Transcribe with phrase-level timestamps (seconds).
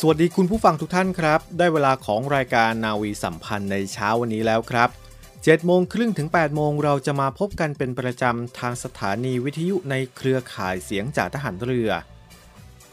[0.00, 4.88] สวัสดีคุณผู้ฟังทุกท่านครับ ได้เวลาของรายการนาวีสัมพันธ์ในเช้าวันนี้แล้วครับ
[5.28, 11.90] 7โมงครึ่งถึง8โมงเราจะมาพบกันเป็นประจำทางสถานีวิทยุในเครือข่ายเสียงจากทหารเรือ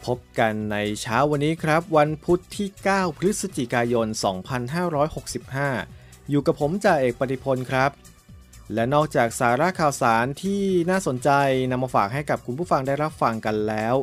[0.06, 4.06] พบกันในเช้าวันนี้ครับ วันพุธที่ 9 พฤศจิกายน
[5.38, 7.90] 2565 อยู่กับผมจ่าเอกปฏิพลครับ
[8.74, 11.30] และนอกจากสาระข่าวสารที่น่าสนใจ
[11.70, 13.96] นำมาฝากให้กับคุณผู้ฟังได้รับฟังกันแล้ว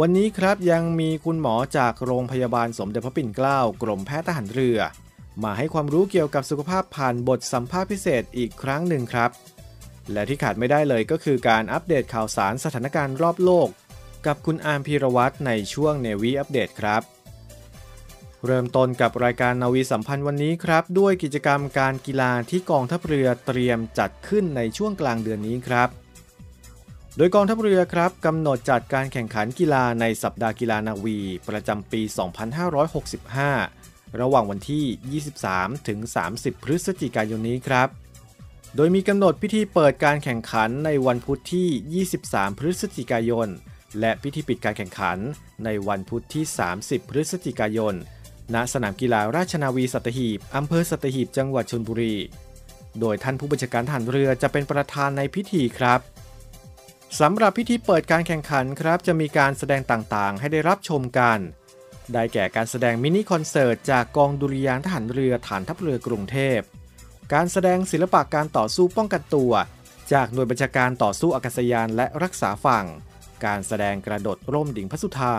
[0.00, 4.78] วันนี้ครับยังมีคุณหมอจากโรงพยาบาลสมเด็จพระปิ่นเกล้ากรมแพทย์ทหารเรือ
[5.44, 9.30] มาให้ความรู้เกี่ยวกับสุขภาพผ่านบทสัมภาษณ์พิเศษอีกครั้งหนึ่งครับ
[10.12, 13.68] และที่ขาดไม่ได้เลยก็คือการอัปเดตข่าวสารสถานการณ์รอบโลก
[14.26, 17.02] กับคุณอาร์มพีรวัตรในช่วงเนวีอัปเดตครับ
[18.46, 26.01] เริ่มต้นกับรายการนาวีสัมพันธ์วันนี้ครับ ด้วยกิจกรรมการกีฬาที่กองทัพเรือเตรียมจัดขึ้นในช่วงกลางเดือนนี้ครับ
[27.16, 31.18] โดยกองทัพเรือครับกำหนดจัดการแข่งขันกีฬาในสัปดาห์กีฬานาวี
[31.48, 32.00] ประจำปี
[33.50, 35.98] 2565 ระหว่างวันที่ 23 ถึง
[36.32, 37.88] 30 พฤศจิกายนนี้ครับ
[38.76, 43.48] โดยมีกำหนดพิธีเปิดการแข่งขันในวันพุธที่ 23 พฤศจิกายน
[44.00, 45.18] และพิธีปิดการแข่งขัน
[45.64, 46.44] ในวันพุธที่
[46.78, 47.94] 30 พฤศจิกายน
[48.54, 52.14] ณ สนามกีฬาราชนาวีสัตหีบอำเภอสัตหีบ จังหวัดชลบุรี
[53.00, 56.00] โดยท่านผู้บัญชาการทหารเรือจะเป็นประธานในพิธีครับ
[57.20, 61.38] สำหรับพิธีเปิดการแข่งขันครับ จะมีการแสดงต่างๆ ให้ได้รับชมกัน
[62.12, 66.60] ได้แก่การแสดงมินิคอนเสิร์ตจากกองดุริยางทหารเรือฐานทัพเรือกรุงเทพ
[67.32, 69.52] การแสดงศิลปะการต่อสู้ป้องกันตัว
[70.12, 72.86] จากหน่วยบัญชาการต่อสู้อากาศยานและรักษาฝั่ง
[73.44, 75.36] การแสดงกระโดดร่มดิ่งพระสุธา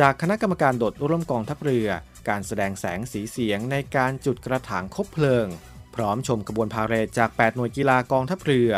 [0.00, 1.88] จากคณะกรรมการโดดร่มกองทัพเรือ
[2.28, 5.46] การแสดงแสงสีเสียงในการจุดกระถางคบเพลิง
[5.94, 8.70] พร้อมชมกระบวนพาเหรดจาก 8 หน่วยกีฬากองทัพเรือ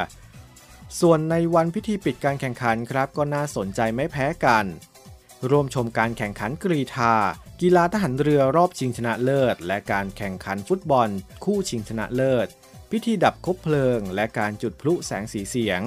[1.00, 4.65] ส่วนในวันพิธีปิดการแข่งขันครับก็น่าสนใจไม่แพ้กัน
[5.50, 7.15] ร่วมชมการแข่งขันกรีธา
[7.60, 11.09] กีฬาทหารเรือรอบชิงชนะเลิศ และการแข่งขันฟุตบอล
[11.44, 12.48] คู่ชิงชนะเลิศ
[12.91, 15.81] พิธีดับคบเพลิง และการจุดพลุแสงสีเสียง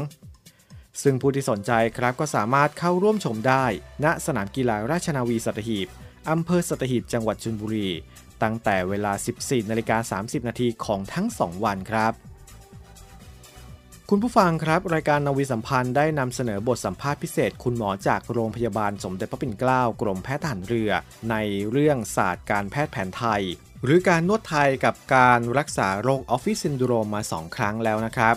[1.01, 3.65] ซึ่งผู้ที่สนใจครับก็สามารถเข้าร่วมชมได้
[4.03, 5.87] ณสนามกีฬาราชนาวีสัตหีบ
[6.29, 7.89] อำเภอสัตหีบจังหวัดชลบุรี
[8.43, 12.13] ตั้งแต่เวลา 14นาฬิกา30นาทีของทั้ง 2 วันครับ
[14.13, 20.91] คุณผู้ฟังครับ รายการนาวีสัมพันธ์ได้นำเสนอบทสัมภาษณ์พิเศษ คุณหมอจากโรงพยาบาลสมเด็จพระปิ่นเกล้ากรมแพทย์ทหารเรือ
[21.29, 21.35] ใน
[21.71, 23.41] เรื่องศาสตร์การแพทย์แผนไทย
[23.83, 28.35] หรือการนวดไทยกับการรักษาโรคออฟฟิศซินโดรมมา 2 ครั้งแล้วนะครับ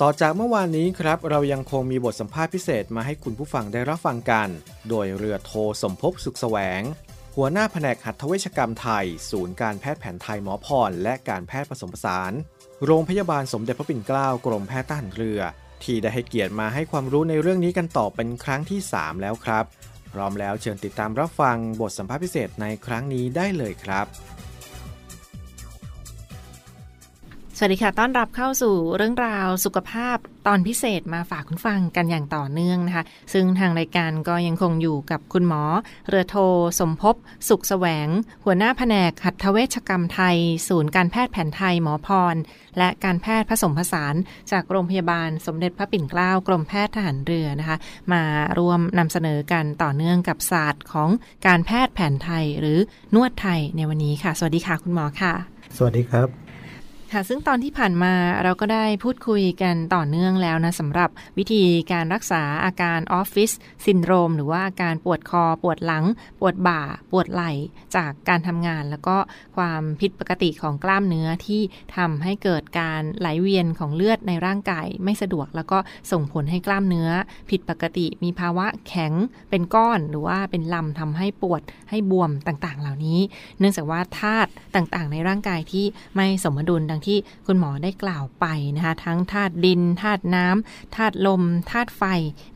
[0.00, 4.48] ต่อจากเมื่อวานนี้ครับ เรายังคงมีบทสัมภาษณ์พิเศษมาให้คุณผู้ฟังได้รับฟังกัน
[4.88, 6.82] โดยเรือโทสมภพสุขแสวง
[7.36, 12.32] หัวหน้าแผนกหัตถเวชกรรมไทย ศูนย์การแพทย์แผนไทยหมอพรและการแพทย์ผสมผสาน
[12.84, 15.40] โรงพยาบาลสมเด็จพระปิ่นเกล้ากรมแพทย์ทหารเรือ
[15.82, 19.64] ที่ได้ให้เกียรติมาให้ความรู้ในเรื่องนี้กันต่อเป็นครั้งที่ 3 แล้วครับ
[20.12, 24.06] พร้อมแล้วเชิญติดตามรับฟังบทสัมภาษณ์พิเศษในครั้งนี้ได้เลยครับ
[27.58, 30.16] สวัสดีค่ะ ต้อนรับเข้าสู่เรื่องราวสุขภาพ
[30.46, 35.62] ตอนพิเศษมาฝากคุณฟังกันอย่างต่อเนื่องนะคะ ซึ่งทางรายการก็ยังคงอยู่กับคุณหมอ
[36.08, 36.36] เรือโท
[36.80, 37.16] สมภพ
[37.48, 38.08] สุขแสวง
[38.44, 40.36] หัวหน้าแผนกหัตถเวชกรรมไทย
[40.68, 42.36] ศูนย์การแพทย์แผนไทยหมอพร
[42.78, 44.14] และการแพทย์ผสมผสาน
[44.52, 47.76] จากโรงพยาบาลสมเด็จพระปิ่นเกล้ากรมแพทย์ทหารเรือนะคะ
[48.12, 48.22] มา
[48.58, 51.08] ร่วมนำเสนอกันต่อเนื่องกับศาสตร์ของ
[51.46, 52.78] การแพทย์แผนไทย หรือ
[53.14, 55.32] นวดไทยในวันนี้ค่ะ สวัสดีค่ะ คุณหมอค่ะ
[55.76, 56.43] สวัสดีครับ
[57.14, 61.62] ค่ะ ซึ่งตอนที่ผ่านมาเราก็ได้พูดคุยกันต่อเนื่องแล้วนะสำหรับวิธี
[61.92, 63.50] การรักษาอาการออฟฟิศ
[63.84, 66.04] ซินโดรม หรือว่าอาการปวดคอ ปวดหลัง
[66.40, 66.80] ปวดบ่า
[67.10, 67.52] ปวดไหล่
[67.96, 69.16] จากการทำงาน แล้วก็
[69.56, 71.60] ความผิดปกติของกล้ามเนื้อที่
[71.96, 75.78] ทำให้เกิดการไหลเวียนของเลือดในร่างกายไม่สะดวก แล้วก็
[76.12, 77.10] ส่งผลให้กล้ามเนื้อ
[77.50, 79.12] ผิดปกติ มีภาวะแข็ง
[79.50, 83.20] เป็นก้อนหรือว่าเป็นลำทำให้ปวดให้บวมต่างๆ เหล่านี้
[83.58, 85.84] เนื่องจากว่าธาตุต่างๆ ในร่างกายที่
[86.16, 88.46] ไม่สมดุลดังที่คุณหมอได้กล่าวไป
[88.76, 92.02] นะคะทั้งธาตุดินธาตุน้ำธาตุลมธาตุไฟ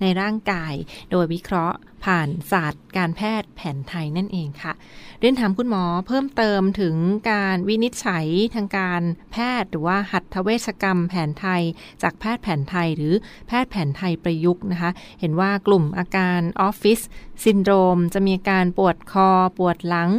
[0.01, 0.75] ในร่างกาย
[1.11, 4.73] โดยวิเคราะห์ ผ่านศาสตร์การแพทย์แผนไทยนั่นเองค่ะ
[5.21, 6.97] เรียนถามคุณหมอเพิ่มเติมถึง
[7.31, 9.03] การวินิจฉัยทางการ
[9.33, 11.63] แพทย์หรือว่าหัตถเวชกรรมแผนไทย
[12.03, 13.15] จากแพทย์แผนไทยหรือ
[13.49, 14.91] แพทย์แผนไทยประยุกต์นะคะ
[15.21, 17.01] เห็นว่ากลุ่มอาการออฟฟิศ
[17.45, 20.11] ซินโดรม จะมีการปวดคอ ปวดหลัง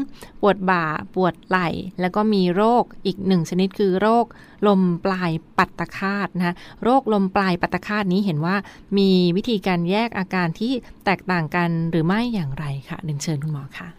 [0.41, 0.85] ปวดบ่า
[1.15, 1.69] ปวดไหล่
[2.01, 4.25] แล้วก็มีโรคอีกหนึ่งชนิดคือโรค
[4.67, 8.55] ลมปลายปัตตคาตนะคะโรคลมปลายปัตตคาตนี้เห็นว่า
[8.97, 10.73] มีวิธีการแยกอาการที่
[11.05, 13.89] แตกต่างกันหรือไม่อย่างไรคะเรียนเชิญคุณหมอค่ะ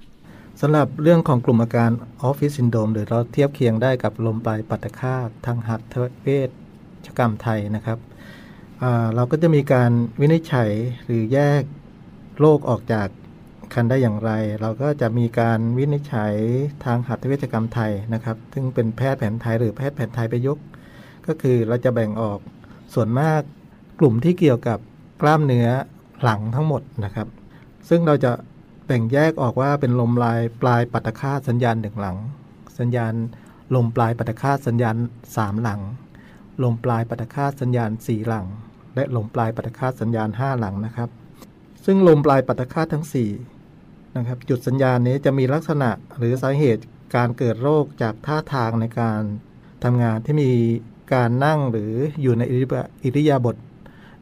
[0.61, 1.91] สำหรับเรื่องของกลุ่มอาการ
[2.23, 6.27] ออฟฟิศซินโดรมหรือเราเทียบเคียงได้กับลมปลายปัตคาตทางหัตถเว
[7.07, 7.99] ชกรรมไทยนะครับ
[9.15, 9.91] เราก็จะมีการ
[10.21, 10.71] วินิจฉัย
[11.05, 11.63] หรือแยก
[12.41, 13.09] โรคออกจาก
[13.75, 14.31] กันได้อย่างไร
[14.61, 16.35] เราก็จะมีการวินิจฉัย
[16.85, 20.65] ทางหัตถเวชกรรมไทยนะครับ ซึ่งเป็นแพทย์แผนไทยหรือแพทย์แผนไทยประยุกต์
[21.27, 22.39] ก็คือเราจะแบ่งออก
[22.95, 23.41] ส่วนมาก
[24.01, 24.79] กลุ่มที่เกี่ยวกับ
[25.23, 25.69] กล้ามเนื้อ
[26.23, 27.29] หลังทั้งหมดนะครับ
[27.91, 28.33] ซึ่งเราจะ
[28.87, 32.17] แบ่งแยกออกว่าเป็นลมลายปลายปัตตคาสัญญาณหนึ่งหลัง
[32.79, 33.15] สัญญาณ
[33.75, 34.97] ลมปลายปัตตคาสัญญาณ
[35.37, 35.81] สามหลัง
[36.63, 38.47] ลมปลายปัตตคาสัญญาณสี่หลัง
[38.95, 41.09] และลมปลายปัตตคาสัญญาณห้าหลังนะครับ
[41.85, 43.31] ซึ่งลมปลายปัตตคาทั้งสี่
[44.17, 46.85] นะครับจุดสัญญาณนี้จะมีลักษณะหรือสาเหตุ
[47.15, 49.21] การเกิดโรคจากท่าทางในการ
[49.85, 50.51] ทำงานที่มี
[51.15, 53.57] การนั่งหรืออยู่ในอิริยาบถ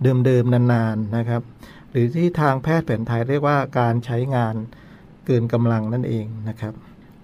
[0.03, 1.43] เดิมๆนานๆนะครับ
[1.91, 4.55] หรือที่ทางแพทย์แผนไทยเรียกว่าการใช้งาน
[5.27, 6.73] เกินกำลังนั่นเองนะครับ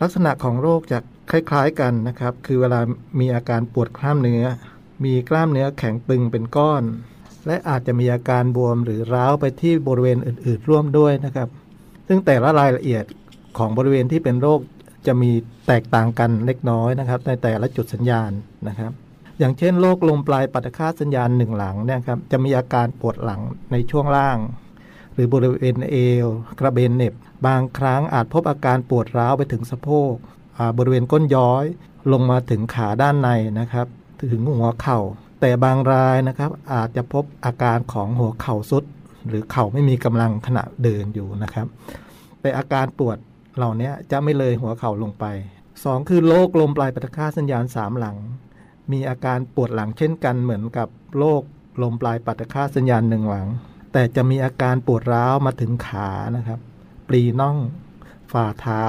[0.00, 0.98] ลักษณะของโรคจะ
[1.30, 2.80] คล้ายๆกันนะครับ คือเวลา
[3.20, 4.44] มีอาการปวดกล้ามเนื้อ
[5.04, 6.82] มีกล้ามเนื้อแข็งตึงเป็นก้อน
[7.46, 11.48] และอาจจะมีอาการบวมหรือร้าวไปที่บริเวณอื่นๆร่วมด้วยนะครับ
[12.08, 13.04] ซึ่งแต่ละรายละเอียด
[13.58, 14.60] ของบริเวณที่เป็นโรค
[15.06, 15.30] จะมี
[15.66, 18.30] แตกต่างกันเล็กน้อยนะครับ ในแต่ละจุดสัญญาณ
[18.68, 18.92] นะครับ
[19.38, 23.40] อย่างเช่นโรคลมปลายปัตคาสัญญาณหนึ่งหลังนี่ยครับจะมีอาการปวดหลัง
[23.72, 24.38] ในช่วงล่าง
[25.14, 26.26] หรือบริเวณเอว
[26.58, 27.14] กระเบนเน็บ
[27.46, 30.14] บางครั้งอาจพบอาการปวดร้าวไปถึงสะโพก
[30.78, 31.64] บริเวณก้นย้อย
[32.12, 33.28] ลงมาถึงขาด้านใน
[33.60, 33.86] นะครับ
[34.32, 34.98] ถึงหัวเข่า
[35.40, 38.84] แต่บางรายนะครับอาจจะพบอาการของหัวเข่าสุด
[39.28, 41.66] หรือเข่าไม่มีกำลังขณะเดินอยู่นะครับ
[42.40, 43.16] แต่อาการปวด
[43.56, 45.24] เหล่านี้จะไม่เลยหัวเข่าลงไป
[45.68, 48.16] 2 คือโรคลมปลายปัตฆาตสัญญาณ3หลัง
[48.92, 50.88] มีอาการปวดหลังเช่นกันเหมือนกับ
[51.18, 51.42] โรค
[51.82, 53.48] ลมปลายปัตฆาตสัญญาณหนึ่งหลัง
[53.92, 56.58] แต่จะมีอาการปวดร้าวมาถึงขานะครับ
[57.08, 57.56] ปลีน่อง
[58.32, 58.84] ฝ่าเท้า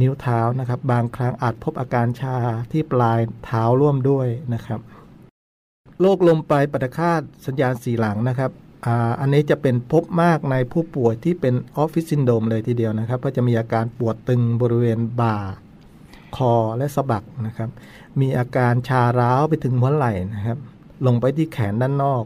[0.00, 2.36] นิ้วเท้านะครับ บางครั้งอาจพบอาการชา
[2.72, 4.80] ที่ปลายเท้าร่วมด้วยนะครับ
[6.00, 7.12] โรคลมปลายปัตฆาต
[7.46, 8.50] สัญญาณสี่หลังนะครับ
[9.20, 15.38] อันนี้จะเป็นพบมากในผู้ป่วยที่เป็นออฟฟิศซินโดรมเลยทีเดียวนะครับ ก็จะมีอาการปวดตึงบริเวณบ่า
[16.36, 17.70] คอและสะบักนะครับ
[18.20, 20.58] มีอาการชาร้าวไปถึงหัวไหล่นะครับ
[21.06, 22.24] ลงไปที่แขนด้านนอก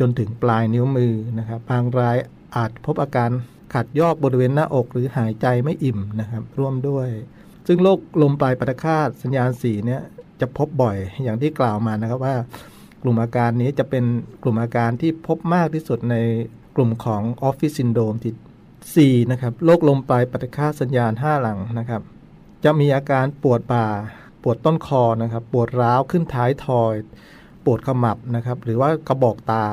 [0.00, 2.16] จนถึงปลายนิ้วมือนะครับ บางราย
[2.56, 3.30] อาจพบอาการ
[3.74, 7.08] ขัดยอกบริเวณหน้าอกหรือหายใจไม่อิ่มนะครับ ร่วมด้วย
[7.66, 10.02] ซึ่งโรคลมปลายปัตคาตสัญญาณสีเนี่ย
[10.40, 12.34] จะพบบ่อยอย่างที่กล่าวมานะครับว่า
[13.02, 14.04] กลุ่มอาการนี้จะเป็น
[14.42, 16.16] กลุ่มอาการที่พบมากที่สุดใน
[16.76, 22.02] กลุ่มของออฟฟิศซินโดมที่4นะครับโรคลมปลายปฏิฆาสัญญาณ 5 หลังนะครับ
[22.64, 23.86] จะมีอาการปวดบ่า
[24.42, 26.94] ปวดต้นคอนะครับ ปวดร้าวขึ้นท้ายทอย
[27.64, 29.64] ปวดขมับนะครับ หรือว่ากระบอกตา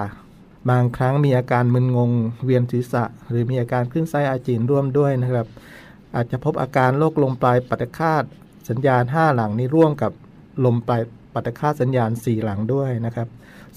[0.69, 2.11] บางครั้งมีอาการมึนงง
[2.43, 5.47] เวียนศีรษะ หรือมีอาการขึ้นไส้อาเจียนร่วมด้วยนะครับ
[6.15, 8.15] อาจจะพบอาการโรคลมปลายปฏิฆา
[8.69, 10.11] สัญญาณ 5 หลังนี้ร่วมกับ
[10.65, 11.01] ลมปลาย
[11.33, 13.27] ปัตคาสัญญาณ 4 หลังด้วยนะครับ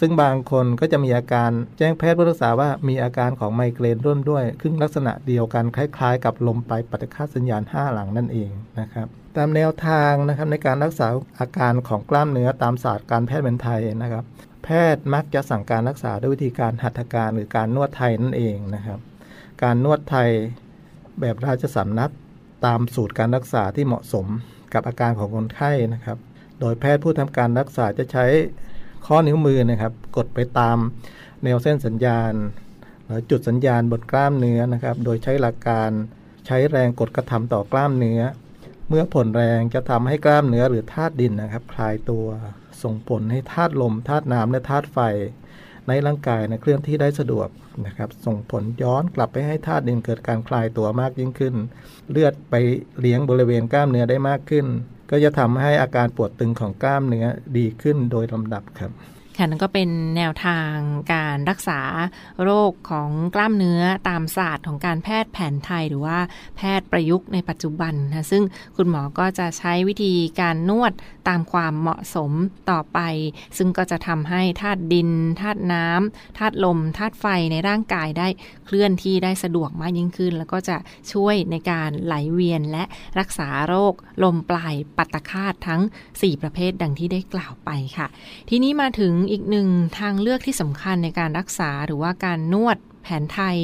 [0.01, 11.09] ซึ่งบางคนก็จะมีอาการแจ้งแพทย์ผู้รักษาว่ามีอาการของไมเกรนร่วมด้วยซึ่งลักษณะเดียวกันคล้ายๆ กับลมไปปัตตคาสัญญาณ 5 หลังนั่นเองนะครับตามแนวทางนะครับในการรักษา
[11.39, 14.25] อาการของกล้ามเนื้อตามศาสตร์การแพทย์แผนไทยนะครับ
[14.65, 18.99] แพทย์มักจะสั่งการรักษาด้วยวิธีการหัตถการหรือการนวดไทยนั่นเองนะครับ
[19.63, 20.29] การนวดไทย
[21.21, 22.13] แบบราชสำนัก
[22.67, 24.27] ตามสูตรการรักษาที่เหมาะสม
[24.75, 26.19] กับอาการของคนไข้นะครับ
[26.61, 28.27] โดยแพทย์ผู้ทำการรักษาจะใช้
[29.07, 30.79] ข้อนิ้วมือนะครับ กดไปตาม
[31.45, 32.33] แนวเส้นสัญญาณ
[33.07, 35.91] หรือจุดสัญญาณบนกล้ามเนื้อนะครับ โดยใช้หลักการ
[36.47, 38.21] ใช้แรงกดกระทำต่อกล้ามเนื้อ
[38.89, 42.27] เมื่อผลแรงจะทำให้กล้ามเนื้อหรือธาตุดินนะครับ คลายตัว
[42.83, 44.99] ส่งผลให้ธาตุลมธาตุน้ำและธาตุไฟ
[45.89, 47.49] ในร่างกายนะเคลื่อนที่ได้สะดวก
[47.87, 51.55] นะครับ ส่งผลย้อนกลับไปให้ธาตุดินเกิดการคลายตัวมากยิ่งขึ้น
[52.11, 52.55] เลือดไป
[53.01, 54.67] เลี้ยงบริเวณกล้ามเนื้อได้มากขึ้น
[55.11, 58.93] ก็จะทำให้อาการปวดตึงของกล้ามเนื้อดีขึ้นโดยลำดับครับ
[59.37, 60.75] ค่ะนั่นก็เป็นแนวทาง
[61.15, 61.81] การรักษา
[62.43, 66.19] โรคของกล้ามเนื้อตามศาสตร์ของการแพทย์แผนไทยหรือว่า
[66.57, 68.43] แพทย์ประยุกต์ในปัจจุบันนะซึ่ง
[68.77, 70.93] คุณหมอก็จะใช้วิธีการนวด
[71.29, 72.33] ตามความเหมาะสม
[72.71, 72.99] ต่อไป
[73.57, 78.29] ซึ่งก็จะทำให้ธาตุดินธาตุน้ำธาตุลมธาตุไฟในร่างกายได้
[78.67, 80.77] เคลื่อนที่ได้สะดวกมากยิ่งขึ้น แล้วก็จะ
[81.13, 82.85] ช่วยในการไหลเวียนและ
[83.19, 88.07] รักษาโรค ลมปลายปัตตคาตทั้ง 4 ประเภทดังที่ได้กล่าวไปค่ะ
[88.49, 93.57] ทีนี้มาถึงอีกหนึ่งทางเลือกที่สำคัญในการรักษาหรือว่าการนวด แผนไทย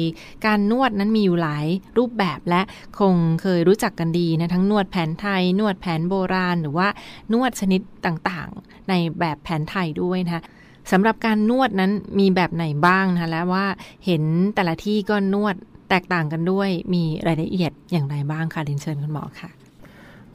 [0.45, 1.65] การนวดนั้นมีอยู่หลาย
[1.97, 2.61] รูปแบบและ
[2.99, 6.87] คงเคยรู้จักกันดีนะทั้งนวดแผนไทย นวดแผนโบราณ หรือว่า
[7.33, 10.43] นวดชนิดต่างๆ ในแบบแผนไทยด้วยนะคะ
[10.91, 13.65] สำหรับการนวดนั้นมีแบบไหนบ้างนะและว่า
[14.05, 14.23] เห็น
[14.55, 15.55] แต่ละที่ก็นวด
[15.89, 19.49] แตกต่างกันด้วยมีรายละเอียดอย่างไรบ้างคะเรียนเชิญคุณหมอค่ะ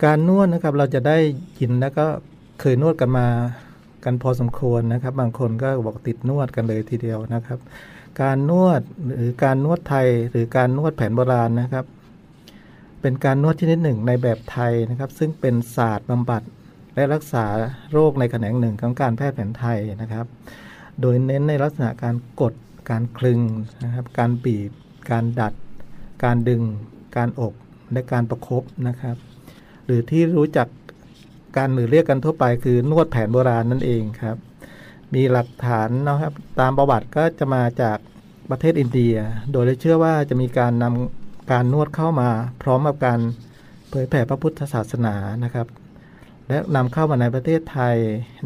[0.04, 1.16] การนวดนะครับเราจะได้
[1.58, 2.06] ยินแล้วก็
[2.60, 3.26] เคยนวดกันมา
[4.04, 7.58] กันพอสมควรนะครับ บางคนก็บอกติดนวดกันเลยทีเดียวนะครับ
[8.22, 8.80] การนวด
[9.16, 11.84] หรือการนวดไทยหรือการนวดแผนโบราณนะครับ
[13.00, 16.42] เป็นการนวดชนิดหนึ่งในแบบไทยนะครับ ซึ่งเป็นศาสตร์บำบัด
[16.94, 17.46] และรักษา
[17.92, 20.26] โรคในแขนงหนึ่งของการแพทย์แผนไทยนะครับ
[21.00, 22.54] โดยเน้นในลักษณะการกด
[22.90, 23.40] การคลึง
[23.84, 24.70] นะครับ การบีบ
[25.10, 25.52] การดัด
[26.24, 26.62] การดึง
[27.16, 27.54] การอบ
[27.92, 29.16] และการประครบนะครับ
[29.84, 30.68] หรือที่รู้จัก
[31.56, 34.36] การหรือเรียกกันทั่วไปคือนวดแผนโบราณนั่นเองครับ
[35.14, 37.98] มีหลักฐานนะครับ ตามประวัติก็จะมาจาก
[38.50, 39.14] ประเทศอินเดีย
[39.52, 42.28] โดยเชื่อว่าจะมีการนำการนวดเข้ามา
[42.62, 43.20] พร้อมกับการ
[43.88, 45.66] เผยแผ่พระพุทธศาสนานะครับ
[46.48, 47.96] และนำเข้ามาในประเทศไทย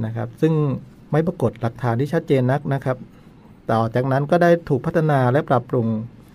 [0.05, 0.55] นะครับ ซึ่ง
[1.12, 2.97] ไม่ปรากฏหลักฐานที่ชัดเจนนักนะครับ
[3.71, 5.87] ต่อจากนั้นก็ได้ถูกพัฒนาและปรับปรุง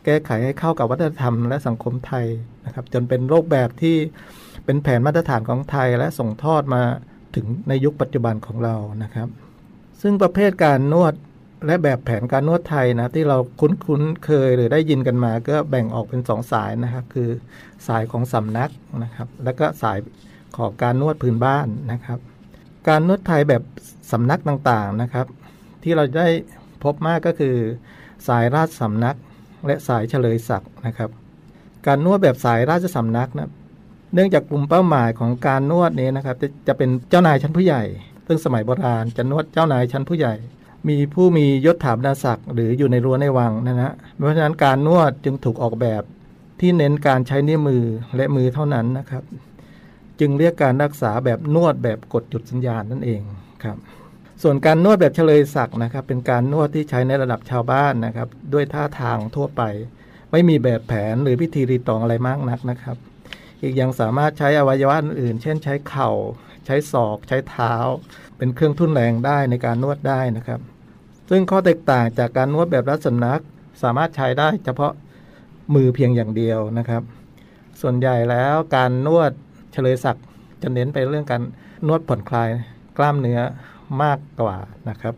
[0.05, 2.25] แก้ไขให้เข้ากับวัฒนธรรมและสังคมไทย
[2.65, 3.95] นะครับ จนเป็นรูปแบบที่
[4.65, 6.81] เป็นแผนมาตรฐานของไทยและส่งทอดมา
[7.35, 9.27] ถึงในยุคปัจจุบันของเรานะครับ
[10.07, 11.13] ซึ่งประเภทการนวด
[11.65, 17.29] และแบบแผนการนวดไทยนะที่เราคุ้นๆเคยหรือได้ยินกันมา ก็แบ่งออกเป็นสองสายนะครับ คือ
[17.87, 18.71] สายของสำนัก
[19.03, 19.97] นะครับ แล้วก็สาย
[20.57, 22.19] ของการนวดพื้นบ้านนะครับ
[22.87, 23.63] การนวดไทยแบบ
[24.11, 25.27] สำนักต่างๆนะครับ
[25.83, 26.27] ที่เราได้
[26.83, 27.55] พบมากก็คือ
[28.27, 29.17] สายราชสำนัก
[29.65, 31.09] และสายเฉลยศักดิ์นะครับ
[31.87, 33.49] การนวดแบบสายราชสำนักนะ
[34.13, 37.83] เนื่องจากกลุ่มเป้าหมายของการนวดนี้นะครับ จะจะเป็นเจ้านายชั้นผู้ใหญ่
[38.27, 40.35] ซึ่งสมัยโบราณจะนวดเจ้านายชั้นผู้ใหญ่
[40.89, 46.03] มีผู้มียศถาบรรดาศักดิ์หรืออยู่ในรั้วในวังนะฮะเพราะฉะนั้นการนวดจึงถูกออกแบบ
[46.59, 47.83] ที่เน้นการใช้นิ้วมือ
[48.15, 49.23] และมือเท่านั้นนะครับ
[50.19, 53.21] จึงเรียกการรักษาแบบนวดแบบกดจุดสัญญาณนั่นเอง
[53.63, 53.77] ครับ
[54.43, 59.61] ส่วนการนวดแบบเฉลยศักดิ์นะครับ เป็นการนวดที่ใช้ในระดับชาวบ้านนะครับ ด้วยท่าทางทั่วไป
[60.31, 62.97] ไม่มีแบบแผนหรือพิธีรีตองอะไรมากนักนะครับ
[63.61, 66.11] อีกยังสามารถใช้อวัยวะอื่น เช่นใช้เข่า
[66.65, 67.73] ใช้ศอกใช้เท้า
[68.37, 70.59] เป็นเครื่องทุ่นแรงได้ในการนวดได้นะครับ
[71.29, 73.41] ซึ่งข้อแตกต่างจากการนวดแบบรัศนัก
[73.83, 74.93] สามารถใช้ได้เฉพาะ
[75.75, 77.01] มือเพียงอย่างเดียวนะครับ
[77.81, 79.31] ส่วนใหญ่แล้วการนวด
[79.71, 80.25] เฉลยศักดิ์
[80.61, 81.41] จะเน้นไปเรื่องการ
[81.87, 82.49] นวดผ่อนคลาย
[82.97, 83.39] กล้ามเนื้อ
[84.03, 84.57] มากกว่า
[84.89, 85.15] นะครับ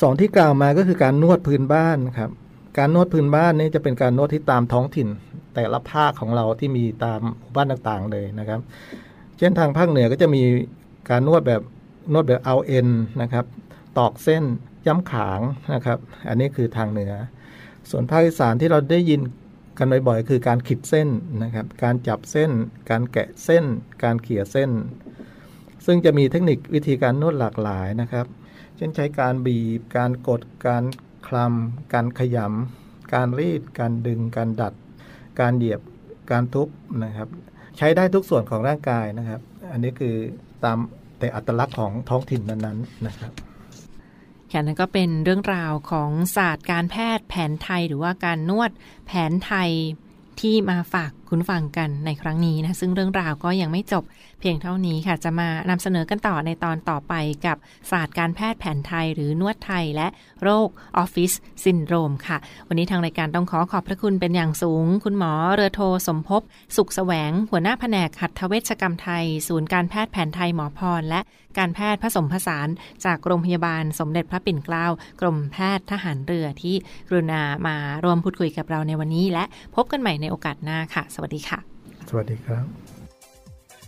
[0.00, 2.30] สองที่กล่าวมาก็คือการนวดพื้นบ้านครับ
[2.78, 5.08] การนวดพื้นบ้านนี้จะเป็นการนวดที่ตามท้องถิ่น
[5.54, 7.20] แต่ละภาคของเราที่มีตาม
[7.54, 8.60] บ้านต่างๆเลยนะครับ
[9.38, 10.42] เช่นทางภาคเหนือก็จะมี
[11.10, 11.62] การนวดแบบ
[12.12, 12.88] นวดแบบเอาเอ็น
[13.22, 13.44] นะครับ
[13.98, 14.44] ตอกเส้น
[14.86, 15.40] ย้ำขาง
[15.74, 17.12] นะครับ อันนี้คือทางเหนือ
[17.90, 19.20] ส่วนภาคอีสานที่เราได้ยิน
[19.78, 21.08] กันบ่อยๆคือการขีดเส้น
[21.42, 22.50] นะครับ การจับเส้น
[22.90, 23.64] การแกะเส้น
[24.02, 24.70] การเขี่ยเส้น
[25.86, 28.26] ซึ่งจะมีเทคนิควิธีการนวดหลากหลายนะครับ
[28.76, 30.84] เช่นใช้การบีบ การกด การ
[31.26, 34.74] คลำการขยำการรีด การดึง การดัด
[35.40, 35.80] การเหยียบ
[36.30, 36.68] การทุบ
[37.04, 37.28] นะครับ
[37.78, 39.40] ใช้ได้ทุกส่วนของร่างกายนะครับ
[39.72, 40.14] อันนี้คือ
[40.64, 40.78] ตาม
[41.18, 43.32] แต่อัตลักษณ์ของท้องถิ่นนั้นๆนะครับ
[44.52, 48.70] ค่ะนั่นก็เป็นเรื่องราวของศาสตร์การแพทย์แผนไทยหรือว่าการนวด
[49.06, 49.70] แผนไทย
[50.40, 54.04] ที่มาฝาก คุณฟังกันในครั้งนี้นะ ซึ่งเรื่องราวก็ยังไม่จบ
[54.40, 57.14] เพียงเท่านี้ค่ะ จะมานำเสนอกันต่อในตอนต่อไป
[57.46, 57.56] กับ
[57.90, 60.08] ศาสตร์การแพทย์แผนไทยหรือนวดไทยและ
[60.42, 61.32] โรคออฟฟิศ
[61.64, 66.42] ซินโดรมค่ะ วันนี้ทางรายการต้องขอขอบพระคุณเป็นอย่างสูง คุณหมอเรือโทสมภพ
[66.76, 71.20] สุขแสวง หัวหน้าแผนกหัตถเวชกรรมไทย ศูนย์การแพทย์แผนไทยหมอพรและ
[71.58, 72.68] การแพทย์ผสมผสาน
[73.04, 74.86] จากโรงพยาบาลสมเด็จพระปิ่นเกล้า
[75.20, 76.74] กรมแพทย์ทหารเรือที่
[77.08, 81.58] กรุณามาร่วมพูดคุยกับเราในวันนี้ และพบกันใหม่ในโอกาสหน้าค่ะ สวัสดีค่ะ
[82.08, 82.66] สวัสดีครับ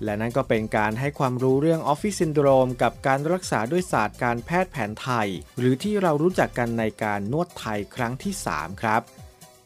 [0.04, 9.00] และนั่นก็เป็นการให้ความรู้เรื่องออฟฟิศซินโดรมกับการรักษาด้วยศาสตร์การแพทย์แผนไทย หรือที่เรารู้จักกันในการนวดไทยครั้งที่ 3 ครับ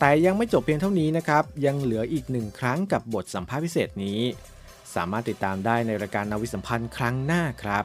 [0.01, 4.21] แต่ยังไม่จบเพียงเท่านี้นะครับ ยังเหลืออีกหนึ่งครั้งกับบทสัมภาษณ์พิเศษนี้
[4.97, 7.85] สามารถติดตามได้ในรายการนาวิสัมพันธ์ครั้งหน้าครับ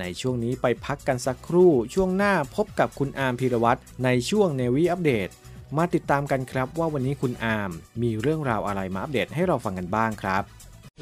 [0.00, 5.28] ในช่วงนี้ไปพักกันสักครู่ ช่วงหน้าพบกับคุณอาร์มพีรวัตรในช่วงเนวีอัปเดต
[5.76, 7.70] มาติดตามกันครับว่าวันนี้คุณอาร์ม
[8.02, 10.42] มีเรื่องราวอะไรมาอัปเดตให้เราฟังกันบ้างครับ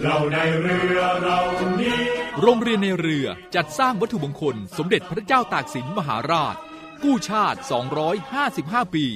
[0.02, 1.38] เราในเรือเรา
[1.80, 1.98] นี้
[2.40, 6.56] โรงเรียนในเรือจัดสร้างวัตถุมงคล สมเด็จพระเจ้าตากสินมหาราช
[7.04, 7.58] กู้ชาติ
[8.26, 9.06] 255 ปี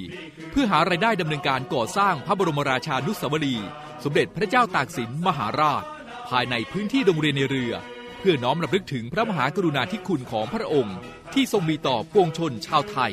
[0.51, 3.69] เพื่อหารายได้ดำเนินการก่อสร้างพระบรมราชานุสาวรีย์
[4.05, 5.85] สมเด็จพระเจ้าตากสินมหาราช
[6.29, 7.73] ภายในพื้นที่โรงเรียนในเรือ
[8.19, 10.97] เพื่อน้อมรำลึกถึงพระมหากรุณาธิคุณของพระองค์
[11.35, 13.13] ที่ทรงมีต่อปวงชนชาวไทย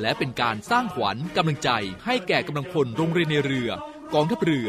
[0.00, 1.70] และเป็นการสร้างขวัญกำลังใจ
[2.06, 3.70] ให้แก่กำลังพลโรงเรียนในเรือ
[4.14, 4.68] กองทัพเรือ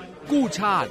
[0.29, 0.89] กู้ชาติ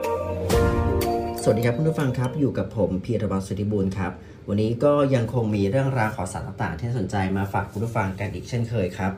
[1.42, 4.12] สวัสดีครับคุณผู้ฟังครับ อยู่กับผมพีรวัตรสุทธิบุญครับ
[4.50, 9.12] วันนี้ก็ยังคงมีเรื่องราวข่าวสารต่างๆ ที่น่าสนใจมาฝากคุณผู้ฟังกันอีกเช่นเคยครับ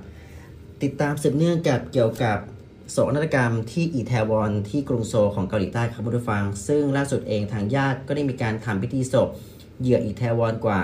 [0.83, 2.37] ติดตามสืบเนื่องกับเกี่ยวกับ
[2.91, 9.29] โศกนาฏกรรมที่อีแทวอนที่กรุงโซลของเกาหลีใต้ครับผู้ฟัง ซึ่งล่าสุดเองทางญาติก็ได้มีการทำพิธีศพ
[9.81, 10.79] เหยื่ออีแทวอนกว่า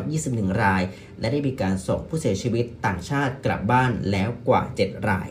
[0.00, 0.82] 121 ราย
[1.20, 5.28] และได้มีการส่งผู้เสียชีวิตต่างชาติกลับบ้านแล้วกว่า 7 ราย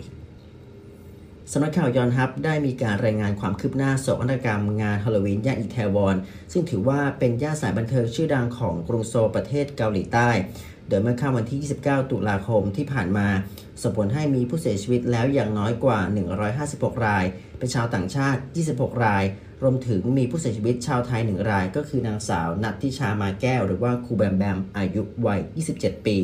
[1.51, 6.15] สำนักข่าวยอนฮับได้มีการรายงานความคืบหน้าโศกนาฏกรรมงานฮาโลวีนย่านอิตาวอน
[6.51, 10.30] ซึ่งถือว่าเป็นย่านสายบันเทิงชื่อดังของกรุงโซลประเทศเกาหลีใต้
[10.87, 13.27] โดยเมื่อค่ำวันที่ 29 ตุลาคมที่ผ่านมา
[13.81, 15.99] ส่งผลให้มีผู้เสียชีวิตแล้วอย่างน้อยกว่า
[16.53, 17.25] 156 ราย
[17.57, 19.23] เป็นชาวต่างชาติ 26 ราย
[19.63, 25.39] รวมถึงมีผู้เสียชีวิตชาวไทย 1 ราย ก็คือนางสาวนัททิชามาแก้ว หรือว่าครูแบมแบม อายุวัย
[25.73, 26.17] 27 ปี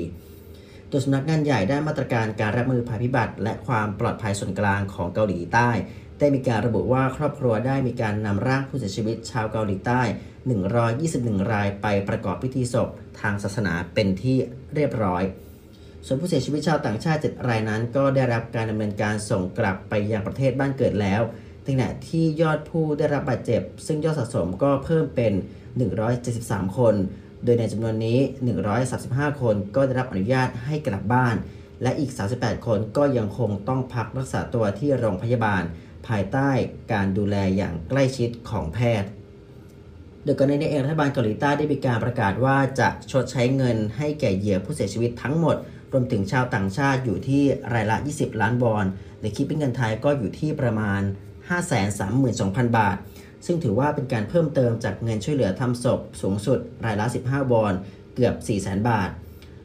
[0.91, 5.69] ตัวสำนักงานใหญ่ได้มาตรการการรับมือภัยพิบัติ และความปลอดภัยส่วนกลางของเกาหลีใต้
[6.21, 10.01] ได้มีการระบุว่าครอบครัวได้มีการนำร่างผู้เสียชีวิตชาวเกาหลีใต้
[10.71, 12.89] 121 รายไปประกอบพิธีศพ
[13.21, 14.37] ทางศาสนาเป็นที่
[14.73, 15.23] เรียบร้อย
[16.05, 21.21] ส่วนผู้เสียชีวิตชาวต่างชาติ 7 รายนั้น ก็ได้รับการดำเนินการส่งกลับไปยังประเทศบ้านเกิดแล้ว
[21.63, 25.33] ในขณะที่ยอดผู้ได้รับบาดเจ็บ ซึ่งยอดสะสมก็เพิ่มเป็น
[26.05, 26.95] 173 คน
[27.43, 28.19] โดยในจำนวนนี้
[28.79, 31.35] 135 คนก็ได้รับอนุญาตให้กลับบ้าน
[31.83, 35.63] และอีก 38 คนก็ยังคงต้องพักรักษาตัวที่โรงพยาบาล
[36.07, 36.49] ภายใต้
[36.93, 39.09] การดูแลอย่างใกล้ชิดของแพทย์
[40.23, 45.55] โดยก่อนหน้านี้เองรัฐบาลเกาหลีใต้ได้มีการประกาศว่าจะชดใช้เงินให้แก่เหยื่อผู้เสียชีวิตทั้งหมด
[45.91, 48.85] รวมถึงชาวต่างชาติอยู่ที่รายละ 20 ล้านวอน
[49.19, 51.01] หรือคิดเป็นเงินไทยก็อยู่ที่ประมาณ
[51.89, 52.97] 532,000 บาท
[53.45, 57.73] ซึ่งถือว่าเป็นการเพิ่มเติมจากเงินช่วยเหลือทำศพสูงสุดรายละ 15วอน
[58.15, 59.09] เกือบ 400,000 บาท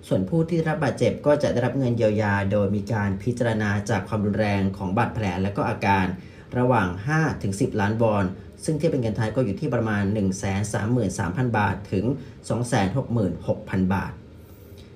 [0.09, 6.07] ส่วนผู้ที่รับบาดเจ็บก็จะได้รับเงินเยียวยา โดยมีการพิจารณาจากความรุนแรงของบาดแผลและก็อาการ
[6.59, 6.88] ระหว่าง
[7.35, 8.25] 5-10 ล้านวอน
[8.64, 10.05] ซึ่งเทียบเป็นเงินไทยก็อยู่ที่ประมาณ
[10.81, 12.05] 133,000 บาทถึง
[13.19, 14.12] 266,000 บาท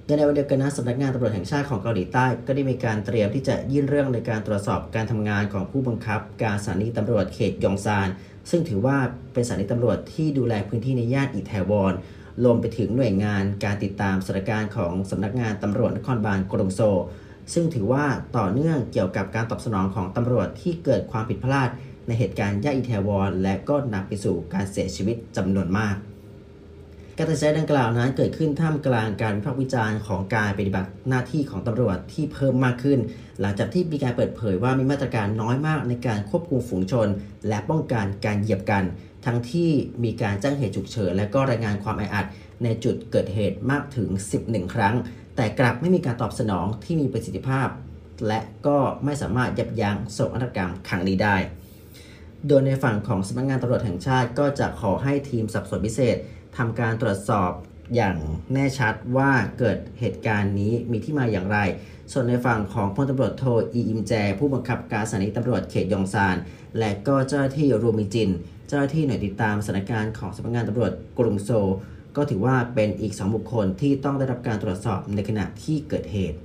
[0.04, 8.08] โดยในวันเดียวกันนะสำนักงานตำรวจแห่งชาติของเกาหลีใต้ ก็ได้มีการเตรียมที่จะยื่นเรื่องในการตรวจสอบการทำงานของผู้บังคับ การสถานีตำรวจเขตยองซาน
[8.50, 8.96] ซึ่งถือว่า
[9.32, 11.94] เป็นสถานีตำรวจที่ดูแลพื้นที่ในย่านอิแทวอน
[12.44, 16.98] รวมไปถึงหน่วยงานการติดตามสถานการณ์ของสำนักงานตำรวจนครบาลกรุงโซล
[17.54, 18.04] ซึ่งถือว่า
[18.36, 21.68] ต่อเนื่องเกี่ยวกับการตอบสนองของตำรวจที่เกิดความผิดพลาด
[22.06, 25.96] ในเหตุการณ์ย่าอิแทวอนและก็นำไปสู่การเสียชีวิตจำนวนมาก
[27.16, 32.98] การตัดสินใจดังกล่าวนั้นเกิดขึ้นท่ามกลางการวิพากษ์วิจารณ์ของการปฏิบัติหน้าที่ของตำรวจที่เพิ่มมากขึ้น
[33.40, 37.08] หลังจากที่มีการเปิดเผยว่ามีมาตรการน้อยมากในการควบคุมฝูงชน
[37.48, 38.84] และป้องกันการเหยียบกัน
[39.24, 39.70] ทั้งที่
[40.04, 42.26] มีการแจ้งเหตุฉุกเฉินและก็รายงานความแออัด
[42.64, 44.08] ในจุดเกิดเหตุมากถึง
[44.42, 44.94] 11 ครั้ง
[45.36, 47.68] แต่กลับไม่มีการตอบสนองที่มีประสิทธิภาพ
[48.26, 51.36] และก็ไม่สามารถยับยั้งโศกนาฏกรรมครั้งนี้ได้
[52.46, 56.16] โดยในฝั่งของสำนักงงานตำรวจแห่งชาติก็จะขอให้ทีมสอบสวนพิเศษ
[56.56, 57.50] ทำการตรวจสอบ
[57.96, 58.16] อย่าง
[58.52, 61.58] แน่ชัดว่าเกิดเหตุการณ์นี้มีที่มาอย่างไร
[62.12, 66.36] ส่วนในฝั่งของพลตำรวจโทอีอิมแจ ผู้บังคับการสถานีตำรวจเขตยองซาน
[66.78, 68.30] และก็เจ้าหน้าที่รูมิจิน
[68.70, 71.50] เจ้าหน้าที่หน่วยติดตามสถานการณ์ของสำนักงานตำรวจกรุงโซ
[72.16, 76.38] ก็ถือว่าเป็นอีก 2 บุคคลที่ต้องได้รับการตรวจสอบในขณะที่เกิดเหตุ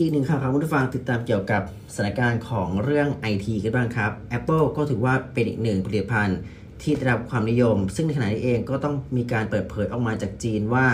[0.00, 1.62] อีกหนึ่งข่าวครับคุณผู้ฟังติดตามเกี่ยวกับ
[1.94, 6.38] สถานการณ์ของเรื่องไอทีกันบ้างครับ Apple ก็ถือว่าเป็นอีกหนึ่งผลิตภัณฑ์
[6.82, 10.86] ที่ได้รับความนิยม ซึ่งในขณะนี้เองก็ต้องมีการเปิดเผยออกมาจากจีนว่า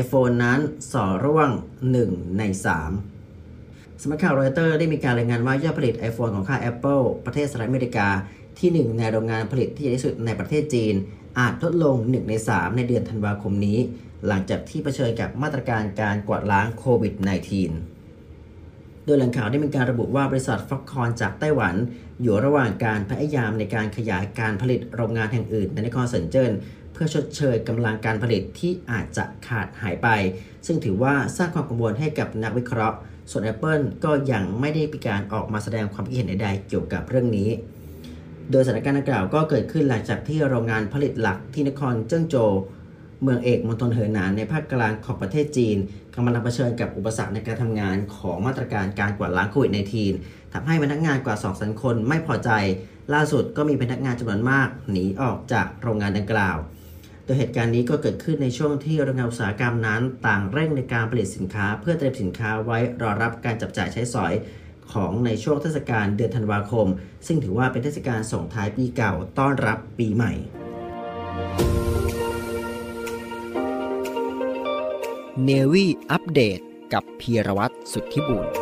[0.00, 0.58] iPhone นั้น
[0.92, 1.50] สอร่วง
[1.92, 8.08] 1 ใน 3 สำนักข่าวรอยเตอร์ได้มีการรายงานว่ายอดผลิต iPhone ของค่าย Apple ประเทศสหรัฐอเมริกา
[8.60, 10.94] ที่ 1 ในโรงงานผลิตที่ใหญ่ที่สุดในประเทศจีน
[11.38, 13.78] อาจลดลง 1 ใน 3 ในเดือนธันวาคมนี้
[14.26, 17.14] หลังจากที่เผชิญกับมาตรการการกวาดล้างโควิด
[17.88, 21.74] -19 โดยแหล่งข่าวได้มีการระบุว่าบริษัทฟ็อกคอนจากไต้หวัน
[22.22, 26.52] อยู่ระหว่างการพยายามในการขยายการผลิตโรงงานแห่งอื่นในนครเซินเจิ้น
[26.92, 30.08] เพื่อชดเชยกำลังการผลิตที่อาจจะขาดหายไป
[30.66, 32.96] ซึ่งถือว่าสร้างความกังวลให้กับนักวิเคราะห์
[33.30, 37.48] ส่วน Apple ก็ยังไม่ได้มีการออกมาแสดงความคิดเห็นใดๆเกี่ยวกับเรื่องนี้
[38.50, 42.52] โดยสถานการณ์ดังกล่าวก็เกิดขึ้นหลังจากที่โรงงานผลิตหลักที่นครเจิ้งโจว
[43.22, 45.76] เมืองเอกมณฑลเหอหนานในภาคกลางของประเทศจีน
[46.14, 49.72] กำลังเผชิญกับอุปสรรคในการทำงานของมาตรการการกวาดล้างโควิด
[50.12, 52.50] -19 ทำให้พนักงานกว่า 2 0 0 0 คนไม่พอใจ
[53.14, 56.56] ล่าสุดก็มีพนักงานจำนวนมาก หนีออกจากโรงงานดังกล่าว
[57.24, 64.32] โดยเหตุการณ์นี้ก็เกิดขึ้นในช่วงที่โรงงานอุตสาหกรรมนั้น ต่างเร่งในการผลิตสินค้า เพื่อเตรียมสินค้าไว้รอรับการจับจ่ายใช้สอย
[64.92, 66.86] ของในช่วงเทศกาลเดือนธันวาคม
[67.26, 70.32] ซึ่งถือว่าเป็นเทศกาลส่งท้ายปีเก่าต้อนรับปีใหม่
[75.44, 76.60] เนวี่อัปเดต
[76.92, 78.61] กับพีรวัตรสุทธิบุญ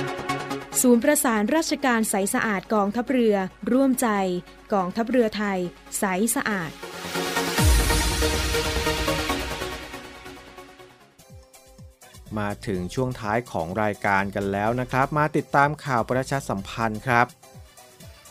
[0.79, 3.35] ศูนย์ประสานราชการใสสะอาดกองทัพเรือ
[3.71, 4.07] ร่วมใจ
[4.73, 5.59] กองทัพเรือไทย
[5.99, 6.03] ใส
[6.35, 6.71] สะอาด
[12.37, 17.27] มาถึงช่วงท้ายของรายการกันแล้วนะครับ มาติดตามข่าวประชาสัมพันธ์ครับ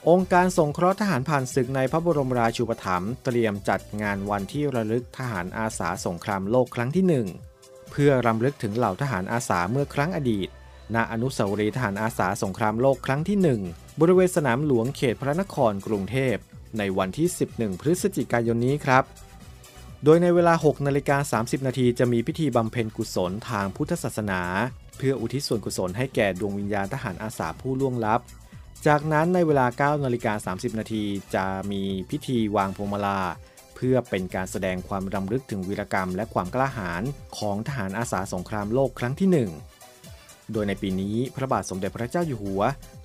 [0.09, 7.05] องค์การสงเคราะห์ทหารผ่านศึกในพระบรมราชูปถัมภ์เตรียมจัดงานวันที่ระลึกทหารอาสาสงครามโลกครั้งที่
[7.49, 10.49] 1 เพื่อรำลึกถึงเหล่าทหารอาสาเมื่อครั้งอดีต
[10.95, 16.37] ณอนุสาวรีย์ทหารอาสาสงครามโลกครั้งที่ 1 บริเวณสนามหลวงเขตพระนครกรุงเทพ
[16.79, 19.05] ในวันที่ 11 พฤศจิกายนนี้ครับ
[20.05, 24.43] โดยในเวลา 6 นาฬิกา 30 นาทีจะมีพิธีบำเพ็ญกุศลทางพุทธศาสนา
[24.97, 28.21] เพื่ออุทิศส่วนกุศลให้แก่ดวงวิญญาณทหารอาสาผู้ล่วงลับ
[28.87, 31.03] จากนั้นในเวลา 9 นาฬิกา 30 นาที
[31.35, 33.21] จะมีพิธีวางพวงมาลา
[33.75, 37.03] เพื่อเป็นการแสดงความรำลึกถึงวีรกรรมและความกล้าหาญ
[37.39, 39.51] ของทหารอาสาสงครามโลกครั้งที่หนึ่ง
[40.53, 42.63] โดยในปีนี้พระบาทสมเด็จพระเจ้าอยู่หัว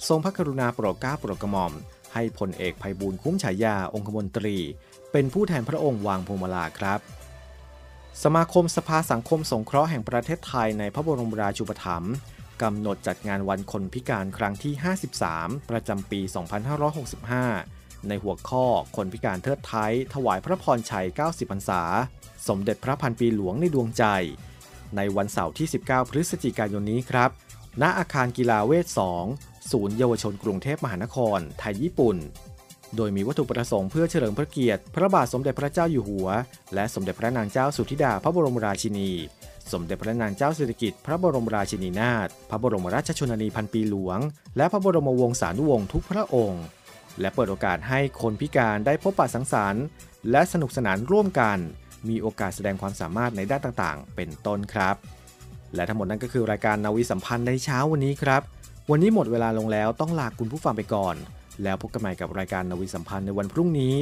[0.08, 1.74] ทรงพระกรุณาโปรดเกล้าโปรดกระหม่อม
[2.14, 4.58] ให้พลเอกภัยบูลคุ้มฉายาองคมนตรี
[5.12, 7.00] เป็นผู้แทนพระองค์วางพวงมาลาครับ
[8.24, 12.14] สมาคมสภาสังคมสงเคราะห์แห่งประเทศไทยในพระบรมราชูปถัมภ์
[12.62, 14.74] กำหนดจัดงานวันคนพิการครั้งที่
[15.22, 16.20] 53 ประจำปี
[17.14, 21.82] 2565 ในหัวข้อคนพิการเทิดไทย ถวายพระพรชัย 90 พรรษา
[22.48, 24.04] สมเด็จพระพันปีหลวงในดวงใจ
[24.98, 27.30] ในวันเสาร์ที่ 19 พฤศจิกายนนี้ครับ
[27.82, 28.88] ณ อาคารกีฬาเวท
[29.28, 32.18] 2 ศูนย์เยาวชนกรุงเทพมหานคร ไทยญี่ปุ่น
[32.96, 36.28] โดยมีวัตถุประสงค์เพื่อเฉลิมพระเกียรติ พระบาทสมเด็จพระเจ้าอยู่หัว
[36.74, 39.10] และสมเด็จพระนางเจ้าสุธิดาพระบรมราชินี
[39.72, 44.20] สมเด็จพระนางเจ้าสิริกิติ์พระบรมราชินีนาถ พระบรมราชชนนีพันปีหลวง
[44.58, 46.64] และพระบรมวงศานุวงศ์ทุกพระองค์
[47.20, 49.86] และเปิดโอกาสให้คนพิการได้พบปะสังสรรค์
[50.32, 51.58] และสนุกสนานร่วมกัน
[52.10, 54.96] มีโอกาสแสดงความสามารถในด้านต่างๆ เป็นต้นครับ
[55.76, 58.42] และทั้งหมดนั้นก็คือรายการนาวีสัมพันธ์ในเช้าวันนี้ครับ
[58.92, 61.16] วันนี้หมดเวลาลงแล้วต้องลาคุณผู้ฟังไปก่อน
[61.64, 63.96] แล้วพบกันใหม่กับรายการนาวีสัมพันธ์ในวันพรุ่งนี้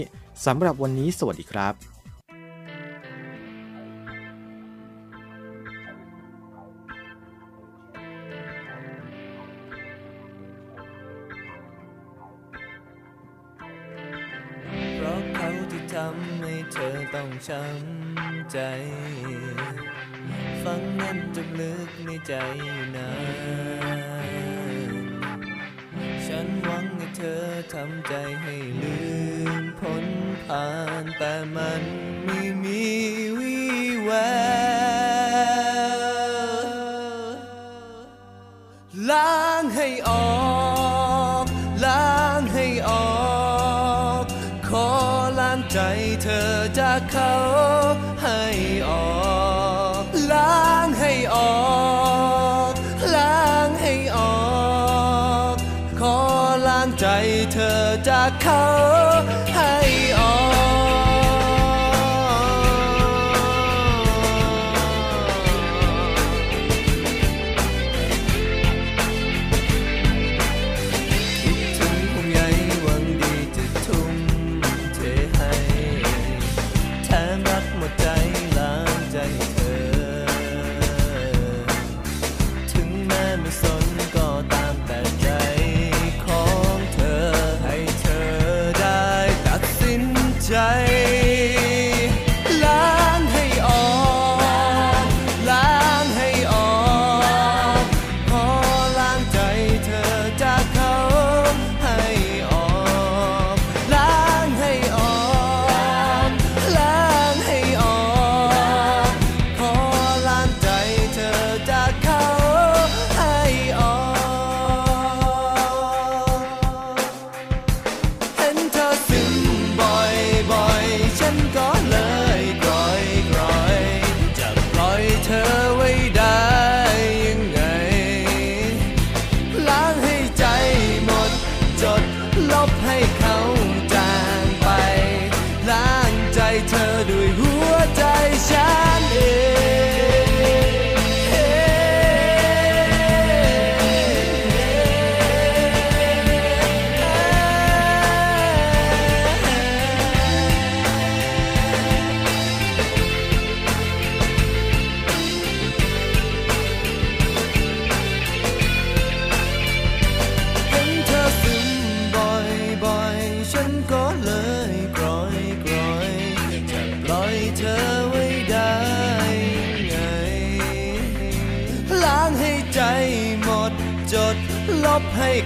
[0.46, 1.93] สำหรับวันนี้สวัสดีครับ
[17.48, 18.60] ช้ำใจ
[20.64, 23.12] ฟังแน่นจนลึกในใจอยู่นา
[24.28, 24.94] น
[26.26, 28.98] ฉันหวังให้เธอทำใจให้ลื
[29.62, 30.06] มพ้น
[30.48, 30.68] ผ่า
[31.04, 31.84] นแต่มัน
[32.26, 32.93] ไม่มี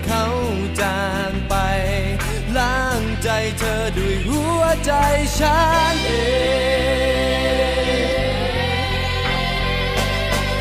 [0.06, 0.26] เขา
[0.82, 1.56] จางไป
[2.58, 4.92] ล้างใจเธอด้วยหัวใจ
[5.40, 5.60] ฉั
[5.94, 6.12] นเอ
[6.98, 7.58] ง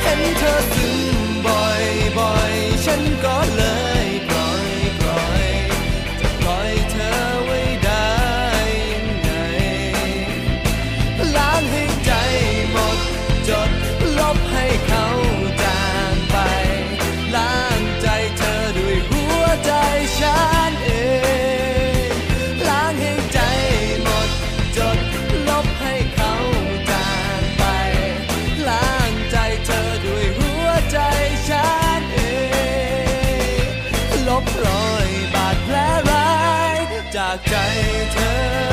[0.03, 1.85] เห็นเธอซึมบ่อย
[2.19, 3.03] บ่อยๆฉัน
[37.67, 37.69] ล
[38.65, 38.66] บ